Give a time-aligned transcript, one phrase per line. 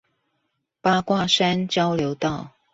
[0.81, 2.53] 八卦山交流道